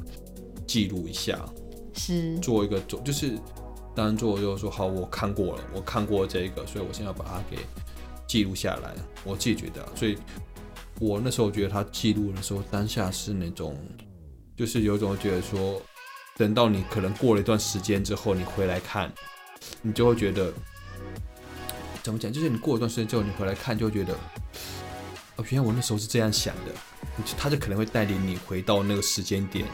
[0.66, 1.48] 记录一下，
[1.94, 3.38] 是做一个总，就是
[3.94, 7.58] 当做就是说，好，我看过了，我看过这个，所以我现在把它给。
[8.30, 10.18] 记录下来，我自己觉得，所以
[11.00, 13.74] 我那时候觉得他记录的时候，当下是那种，
[14.54, 15.82] 就是有种觉得说，
[16.38, 19.12] 等到你可能过了一段时间之后，你回来看，
[19.82, 20.54] 你就会觉得，
[22.04, 22.32] 怎么讲？
[22.32, 24.14] 就是你过一段时间之后，你回来看，就会觉得，
[25.36, 26.72] 哦，原来我那时候是这样想的，
[27.38, 29.66] 他就可能会带领你回到那个时间点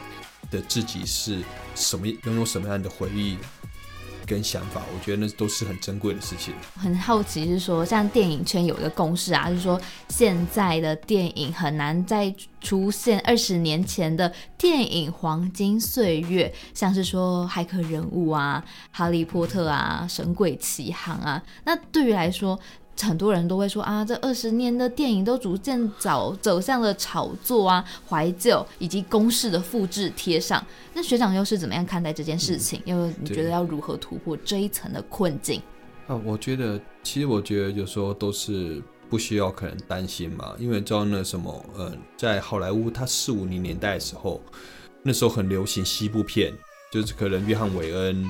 [0.50, 1.42] 的自己是
[1.74, 3.36] 什么，拥有什么样的回忆，
[4.26, 6.54] 跟想法，我觉得那都是很珍贵的事情。
[6.76, 21.42] 很好奇是说，像电影圈有一个公式啊，就是说现在的电影很难再出现二十年前的电影黄金岁月，像是说骇客人物啊、哈利波特啊、神鬼奇航啊。
[21.64, 22.58] 那对于来说，
[23.00, 30.64] 很多人都会说啊，这二十年的电影都逐渐走走向了炒作啊、怀旧以及公式的复制贴上。
[30.92, 32.80] 那学长又是怎么样看待这件事情？
[32.84, 35.60] 又你觉得要如何突破这一层的困境？
[36.06, 44.40] 啊，我觉得其实我觉得有时候都是不需要可能担心嘛，因为知道那什么，呃，在好莱坞它四五零年代的时候，
[45.02, 46.52] 那时候很流行西部片，
[46.92, 48.24] 就是可能约翰韦恩。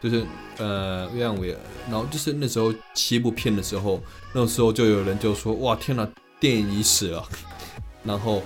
[0.00, 0.24] 就是
[0.58, 1.58] 呃，约翰韦尔，
[1.90, 4.00] 然后就是那时候七部片的时候，
[4.32, 6.08] 那时候就有人就说：“哇，天哪，
[6.38, 7.28] 电影已死了。
[8.04, 8.42] ”然后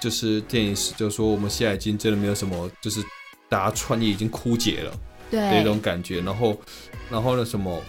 [0.00, 3.00] 就是电影死，就说我们现在已经真的没有什么，就是
[3.48, 4.98] 大家创意已经枯竭了，
[5.30, 6.20] 对那种感觉。
[6.20, 6.58] 然后，
[7.08, 7.80] 然后那什么，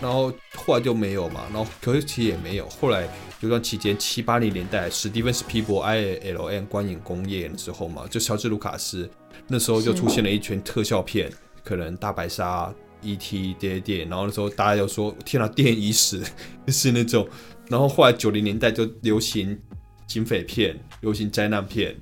[0.00, 1.42] 然后后来就没有嘛。
[1.52, 2.66] 然后可是其实也没有。
[2.68, 3.06] 后来
[3.40, 9.08] 有段期间，七八零年代，史蒂芬斯皮伯 I L N 观影工业的时候嘛，就乔治卢卡斯
[9.46, 11.30] 那时候就出现了一群特效片。
[11.64, 13.56] 可能大白鲨、E.T.
[13.58, 16.22] 这些电，然后那时候大家就说：“天哪，电影已死。”
[16.66, 17.26] 就是那种。
[17.68, 19.58] 然后后来九零年代就流行
[20.06, 21.96] 警匪片、流行灾难片，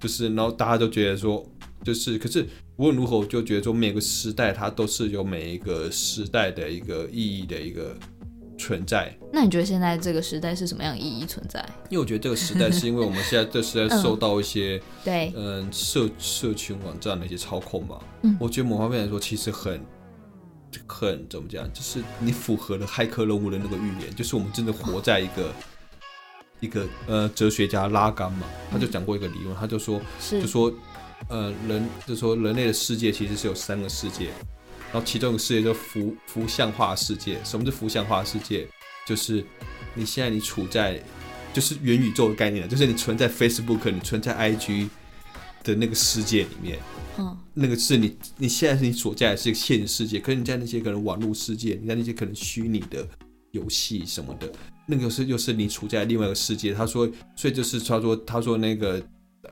[0.00, 1.44] 就是然后大家都觉得说，
[1.84, 2.46] 就是可是
[2.76, 7.96] 无论如何，我就觉得说每个时代它都是有每一个时代的一个意义的一个
[8.62, 9.12] 存在。
[9.32, 11.64] 那你觉得现在这个时代是什么样意义存在？
[11.88, 17.98] 因为我觉得这个时代是因为我们现在这时代受到一些 对嗯社社群网站的一些操控嘛。
[18.22, 19.80] 嗯，我觉得某方面来说，其实很
[20.86, 25.52] 很怎么讲，就是你符合了骇客任务的那个预言，就是我们真的活在一个
[26.60, 30.72] 一个呃哲学家拉甘嘛，他就讲过一个理论，他就说就说
[31.28, 34.28] 呃人就说人类的世界其实是有三个世界，
[34.92, 37.38] 然后其中一个世界就浮浮像化世界。
[37.42, 38.68] 什么是浮像化世界？
[39.06, 39.44] 就是
[39.94, 41.02] 你现在你处在
[41.52, 44.88] 就是元宇宙的概念就是你存在 Facebook，你存在 IG
[45.64, 46.78] 的那个世界里面。
[47.18, 53.06] 嗯，那个是你，你现在是你所在的是一个现实世界，可是你在那些可能网络世界，你在那些可能虚拟的
[53.50, 54.50] 游戏什么的，
[54.86, 56.72] 那个是又是你处在另外一个世界。
[56.72, 59.02] 他说，所以就是他说，他说那个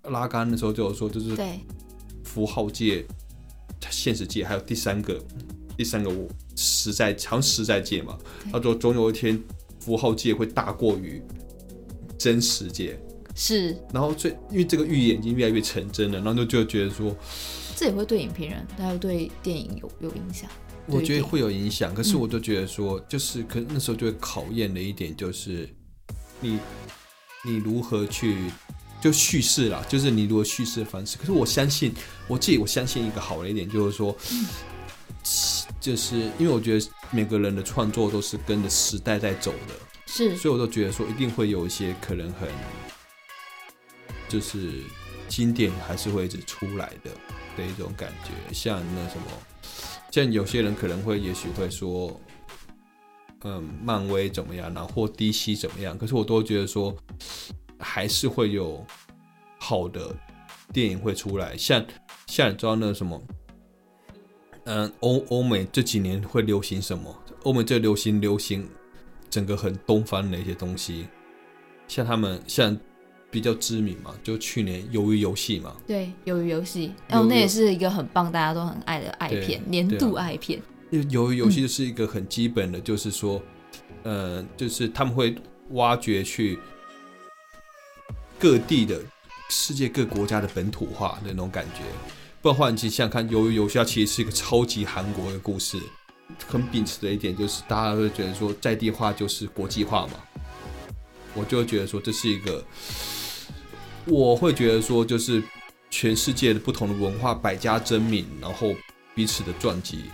[0.04, 1.60] 拉杆的时候就有说，就是对
[2.24, 3.04] 符号界、
[3.88, 5.18] 现实界，还有第三个
[5.76, 8.18] 第三个我实在常实在界嘛。
[8.52, 9.40] 他说，总有一天
[9.78, 11.22] 符号界会大过于
[12.18, 12.98] 真实界。
[13.34, 17.16] 是，然后最因为这个预言已经越来越成真了，然后就就觉得说，
[17.76, 20.50] 这也会对影评人，还有对电影有有影响。
[20.86, 25.68] 我觉得会有影响，可是我就觉得说，就是可那时候就会考验的一点就是，
[26.40, 26.58] 你
[27.44, 28.36] 你如何去
[29.00, 31.16] 就叙事啦，就是你如果叙事的方式。
[31.16, 31.92] 可是我相信
[32.28, 34.16] 我自己，我相信一个好的一点就是说，
[35.80, 39.74] 就是因为我觉得每个人的创作都是跟着时代在走的，
[40.06, 42.48] 是，所以我都觉得说一定会有一些可能很。
[44.28, 44.70] 就是
[45.26, 47.10] 经典还是会一直出来的
[47.56, 49.24] 的一种感觉，像那什么，
[50.12, 52.20] 像有些人可能会也许会说，
[53.42, 56.96] 嗯，漫威怎么样，然后或 DC 怎么样，可是我都觉得说，
[57.80, 58.84] 还是会有
[59.58, 60.14] 好的
[60.72, 61.84] 电影会出来，像
[62.26, 63.20] 像你知道那什么，
[64.64, 67.12] 嗯，欧欧美这几年会流行什么？
[67.42, 68.68] 欧美最流行流行
[69.28, 71.06] 整个很东方的一些东西，
[71.88, 72.78] 像他们像。
[73.32, 75.76] 比较知名嘛，就去年《鱿鱼游戏》嘛。
[75.86, 80.60] 对，《鱿鱼游戏》哦，那也是一个很棒，大家都很爱的爱片，年度爱片。
[80.90, 83.40] 因为《鱿鱼游戏》是一个很基本的，就是说，
[84.02, 85.36] 呃，就是他们会
[85.74, 86.58] 挖掘去
[88.40, 88.98] 各地的
[89.50, 91.82] 世界各国家的本土化的那种感觉。
[92.40, 95.78] 不然话，你想想看，《鱿鱼游戏》它其实是一个超级韩国的故事，
[96.48, 100.14] 很秉持的一点就是大家会觉得说，在地化就是国际化嘛。
[101.34, 102.64] 我就觉得说，这是一个。
[104.06, 105.42] 我会觉得说，就是
[105.90, 108.74] 全世界的不同的文化百家争鸣，然后
[109.14, 110.04] 彼此的撞击，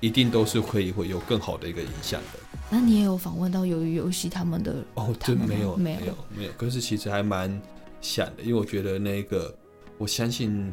[0.00, 2.47] 一定都是可以会有更好的一个影响的。
[2.70, 5.14] 那你也有访问到鱿鱼游戏他们的哦？
[5.20, 6.52] 真没有，没有，没有。
[6.58, 7.60] 可是其实还蛮
[8.00, 9.56] 想的，因为我觉得那个，
[9.96, 10.72] 我相信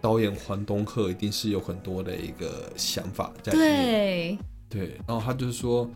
[0.00, 4.38] 导演黄东赫一定是有很多的一个想法在里面。
[4.70, 5.00] 对，对。
[5.06, 5.90] 然后他就是说，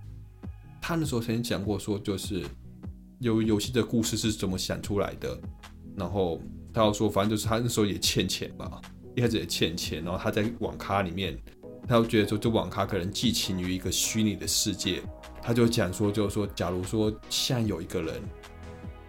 [0.80, 2.44] 他那时候曾经讲过，说就是
[3.22, 5.38] 鱿鱼游戏的故事是怎么想出来的。
[5.96, 6.38] 然后
[6.72, 8.80] 他要说，反正就是他那时候也欠钱吧，
[9.16, 11.38] 一开始也欠钱，然后他在网咖里面，
[11.86, 15.02] 他就觉得说，这网咖可能寄情于一个虚拟的世界，
[15.42, 18.22] 他就讲说，就是说，假如说现在有一个人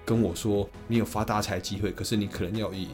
[0.03, 2.89] 跟我说，你有发大财机会，可是你可能要以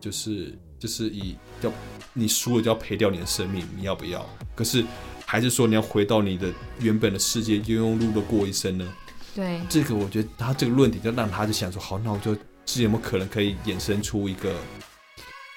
[0.00, 1.72] 就是就是以要
[2.12, 4.24] 你输了就要赔掉你的生命，你要不要？
[4.54, 4.84] 可是
[5.26, 8.92] 还是说你要回到你的原本的世界，庸庸碌碌过一生呢？
[9.34, 12.32] 对，这个我觉得他这个论点就让他就想说，好，那我就
[12.82, 14.54] 有没有可能可以衍生出一个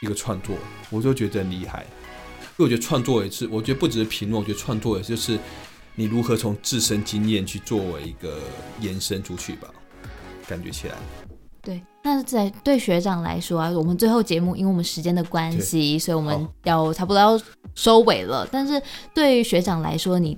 [0.02, 0.56] 一个创作？
[0.90, 1.86] 我就觉得很厉害，
[2.58, 5.38] 因为我觉得创作也是，我觉得不只是评论，我觉得创作也就是
[5.96, 8.40] 你如何从自身经验去作为一个
[8.80, 9.68] 延伸出去吧，
[10.48, 10.96] 感觉起来。
[11.62, 17.38] 对，那在对学长来说啊，我们最后节目，因为我们时间的关系，所以我们要差不多要
[17.74, 18.48] 收尾了。
[18.52, 18.82] 但是
[19.14, 20.38] 对于学长来说，你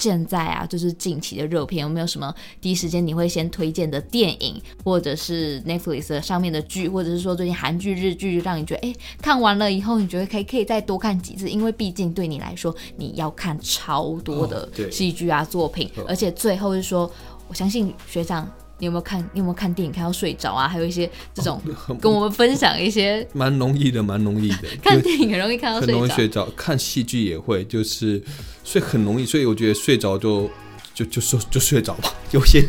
[0.00, 11.50] 现在啊，就是近期的热片，有没有什么第一时间你会先推荐的电影，或者是 Netflix 上面的剧，或者是说最近韩剧、日剧，让你觉得哎，看完了以后你觉得可以可以再多看几次？
[11.50, 17.10] 因为毕竟对你来说，你要看超多的戏剧啊作品，而且最后是说，
[17.46, 18.50] 我相信学长。
[18.80, 19.20] 你有没有看？
[19.32, 20.66] 你有没有看电影看到睡着啊？
[20.66, 21.60] 还有一些这种
[22.00, 24.68] 跟我们分享一些， 蛮容易的，蛮容易的。
[24.82, 26.46] 看电影很容易看到睡着，很容易睡着。
[26.56, 28.20] 看戏剧也会，就是
[28.64, 30.50] 睡很容易，所以我觉得睡着就。
[31.00, 32.62] 就就说就睡着吧， 有些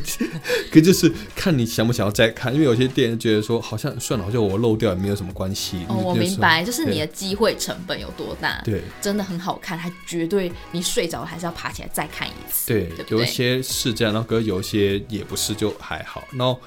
[0.72, 5.86] 可就是看你想不想要再看，因为有些电影觉得说好像算了，好像我漏掉也没有什么关系。
[5.90, 8.62] 哦，我明白，就是你的机会成本有多大。
[8.64, 12.68] 对，真的很好看，它绝对你睡着还是要爬起来再看一次。
[12.72, 16.26] 对，有一些是这样，然后有一些也不是，就还好。
[16.32, 16.58] 然后，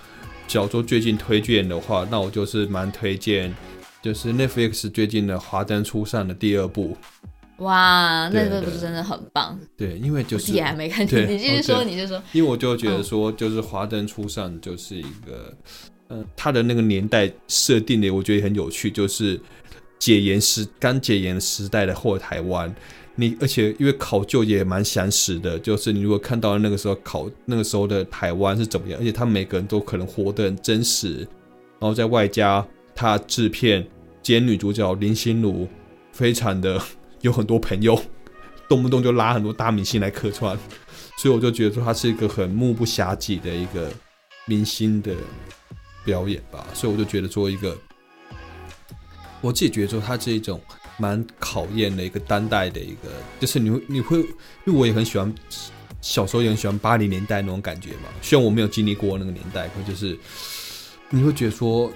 [0.47, 3.55] 假如说最近推荐的话，那我就是蛮推荐，
[4.03, 6.95] 就是 Netflix 最近的《华灯初上》的第二部。
[7.59, 9.57] 哇，那个不是真的很棒。
[9.77, 12.21] 对，因为就是也还没看，你继续说，你就说。
[12.33, 15.57] 因为我就觉得说，就是华灯初上就是一个，
[16.09, 19.41] 嗯，他的那个年代设定的，我觉得很有趣，就是
[20.01, 22.75] 解严时刚解严时代的后台湾。
[23.15, 31.19] 你而且因为考究也蛮详实的，就是你如果看到那个时候考那个时候的台湾是怎么样，而且他每个人都可能活得很真实，
[31.79, 33.87] 然后在外加他制片
[34.21, 35.69] 兼女主角林心如，
[36.11, 36.83] 非常的。
[37.25, 37.99] 有很多朋友，
[38.69, 40.55] 动不动就拉很多大明星来客串，
[41.17, 43.91] 所以我就觉得说他是一个很目不暇接的一个
[44.45, 45.17] 明星的
[46.05, 46.67] 表演吧。
[46.75, 47.75] 所以我就觉得做一个，
[49.41, 50.61] 我自己觉得说他是一种
[50.99, 53.09] 蛮考验的一个当代的一个，
[53.41, 54.27] 就是你会你会，因
[54.67, 55.35] 为我也很喜欢
[56.03, 58.11] 小时候也很喜欢八零年代那种感觉嘛。
[58.21, 60.19] 虽然我没有经历过那个年代，可就是
[61.09, 61.91] 你会觉得说，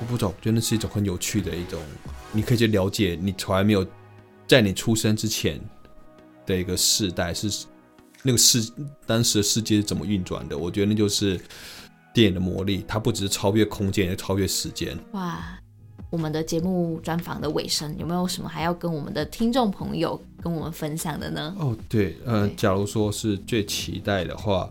[0.00, 1.78] 我不懂，觉得那是一种很有趣的一种，
[2.32, 3.86] 你可以去了解你从来没有。
[4.46, 5.60] 在你出生之前
[6.44, 7.66] 的一个世代是
[8.22, 8.70] 那个世
[9.06, 10.56] 当时的世界是怎么运转的？
[10.56, 11.40] 我觉得那就是
[12.12, 14.96] 电影的魔力，它不只是超越空间，也超越时间。
[15.12, 15.58] 哇！
[16.10, 21.56] 我们的节目专访的尾声有没有什么还要跟我们的听众朋友跟我们分享的呢？
[21.58, 24.70] 哦，对，呃，假如说是最期待的话，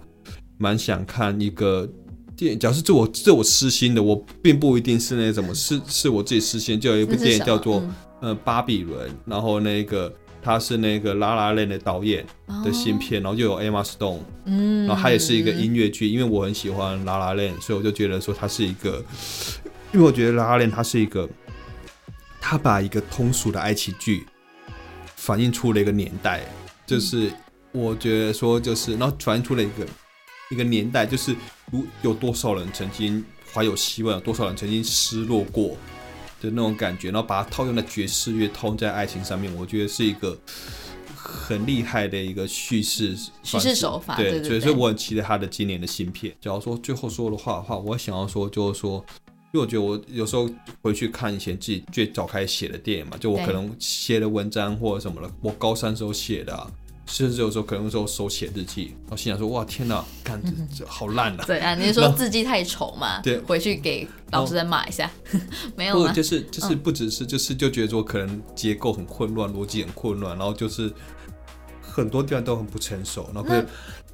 [0.60, 1.90] 蛮想看一个
[2.38, 2.60] 电影。
[2.60, 7.84] 假如是这我这我私心的，我并不一定是那什么，是是我自己私心，就有一部电影叫做。
[8.22, 12.24] 呃，巴比伦，然后那个他是那个拉拉链的导演
[12.64, 19.04] 的新片，然后又有 Emma Stone，嗯，然后他也是一个音乐剧，因为我很喜欢拉拉链，所以我就觉得说他是一个，
[19.92, 21.28] 因为我觉得拉拉链它是一个，
[22.40, 24.26] 他把一个通俗的爱情剧
[25.16, 26.42] 反映出了一个年代，
[26.86, 27.32] 就是
[27.72, 29.88] 我觉得说就是，然后反映出了一个
[30.52, 31.36] 一个年代，就是
[31.72, 35.76] 如有多少人曾经怀有希望，有多少人曾经失落过。
[36.42, 40.38] 的那种感觉，然后把它套用在爵士乐，套用在爱情上面，我觉得是一个
[41.16, 44.16] 很厉害的一个叙事叙事手法。
[44.16, 46.36] 对，所以所以我很期待他的今年的新片。
[46.42, 49.06] 假如说最后说的话的话，我想要说就是说，
[49.54, 50.50] 因为我觉得我有时候
[50.82, 56.68] 回去看以前自己最早开始写的电影嘛，就我可能写的文章或者什么的，我高三时候写的。
[57.12, 60.42] 甚至有时候可能时候手写日记，我心想说：“哇，天哪，看
[60.74, 63.20] 这好烂啊！”对啊，你是说字迹太丑嘛？
[63.22, 65.12] 对，回去给老师再骂一下。
[65.76, 66.14] 没有吗？
[66.14, 70.90] 就是就是不只是就是就觉得说可能结构很混乱，逻辑很混乱，然后就是
[71.82, 73.30] 很多地方都很不成熟。
[73.34, 73.50] 然后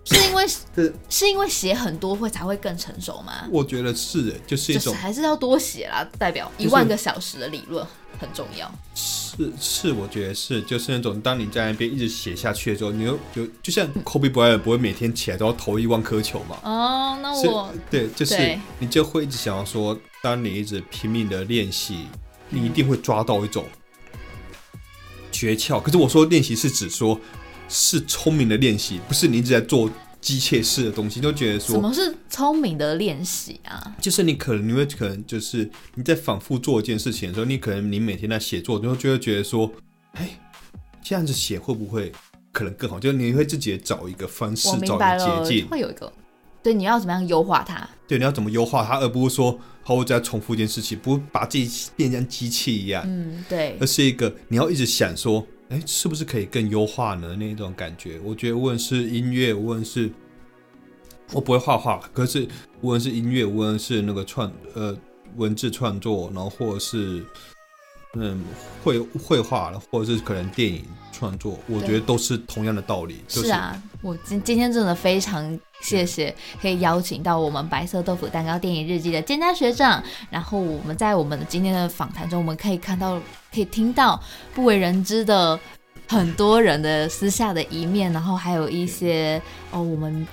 [0.07, 3.47] 是因为 是是因为写很多会才会更成熟吗？
[3.51, 7.85] 我觉得是，就是一种还是要多写啦，代表一万个小时的理论。
[8.19, 16.58] 很重要，是是，我觉得是，就是那种当你在那边一直写下去的时候，你就就就像 Kobe Bryant 不会每天起来都要投一万颗球嘛？
[16.63, 22.08] 哦，那我对，就是你就会一直想要说，当你一直拼命的练习，
[22.49, 23.65] 你一定会抓到一种
[25.31, 25.79] 诀窍。
[25.79, 27.19] 可是我说练习是指说，
[27.67, 29.89] 是聪明的练习，不是你一直在做。
[30.19, 33.95] 机械式的东西都觉得说，什么是聪明的练习啊？
[34.01, 39.71] 就是你可能你会可能就是你在反复做一件事情的时候，你可能你每天在写作，然后就会觉得说，
[40.13, 40.37] 哎，
[41.01, 42.11] 这样子写会不会
[42.51, 42.99] 可能更好？
[42.99, 46.11] 就是你会自己找一个方式，找一个捷径，会有一个。
[46.63, 47.87] 对，你要怎么样优化它？
[48.07, 53.03] 对，你要怎么优化它，而不是说好我再重复一件事情，不把自己变成机器一样。
[53.05, 53.77] 嗯，对。
[53.79, 57.35] 而是一个你要一直想说，哎，是不是可以更优化呢？
[57.35, 60.09] 那种感觉，我觉得无论是音乐，无论是，
[61.33, 62.47] 我不会画画，可是
[62.81, 64.97] 无论是音乐，无论是那个创呃
[65.35, 67.25] 文字创作，然后或者是。
[68.13, 68.43] 嗯，
[68.83, 73.23] 绘绘画了，或者是可能电影创作，我觉得都是同样的道理。
[73.27, 80.01] 是啊，我今今天真的非常谢谢，可以邀请到我们白色豆腐蛋糕电影日记的蒹葭学长。
[80.29, 83.19] 然后我们在我们的今天的访谈中，我们可以看到，
[83.53, 84.19] 可以听到
[84.55, 85.60] 不为人知的
[86.08, 89.41] 很多人的私下的一面，然后还有一些
[89.71, 90.27] 哦，我们。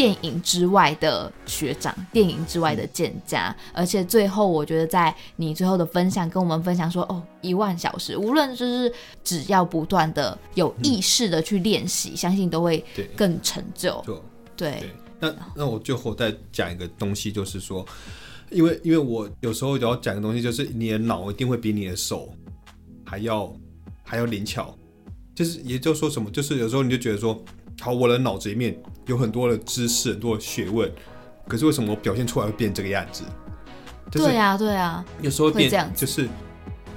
[0.00, 8.90] 电影之外的学长，电影之外的蒹葭，而且最后我觉得，在你最后的分享，跟我们分享说，哦，一万小时，无论就是
[9.22, 12.82] 只要不断的有意识的去练习，相信都会
[13.14, 14.02] 更成就。
[14.56, 17.84] 对，那那我最后再讲一个东西，就是说，
[18.50, 22.32] 因为因为我有时候要讲的东西，就是你的脑一定会比你的手
[23.04, 23.54] 还要
[24.02, 24.74] 还要灵巧，
[25.34, 27.38] 就是也就说什么，就是有时候你就觉得说。
[27.82, 30.90] 好，我的脑子里面有很多的知识，很多的学问，
[31.48, 33.24] 可是为什么我表现出来会变这个样子？
[34.10, 36.28] 对呀，对呀，有时候变这样，就是，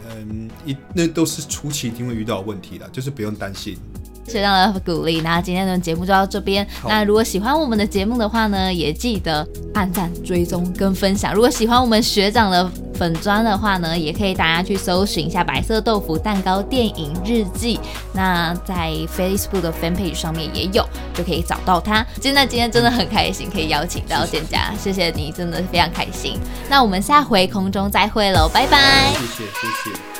[0.10, 3.78] 嗯，一那都是初期一定会遇到问题的，就是不用担心。
[4.26, 6.66] 学长的鼓励，那今天的节目就到这边。
[6.88, 11.34] 那如果喜欢我们的节目的话呢，也记得按赞、追踪跟分享。
[11.34, 17.80] 如果喜欢我们学长的粉砖的话呢，也可以大家去搜寻一下“白色豆腐蛋糕电影日记”。
[18.14, 22.06] 那在 Facebook 的 Fan Page 上面也有，就可以找到它。
[22.22, 26.40] 真的今天真的很开心，可以邀请到店家，谢谢你，真的非常开心。
[26.70, 29.12] 那我们下回空中再会喽，拜拜。
[29.14, 30.13] 谢谢，谢谢。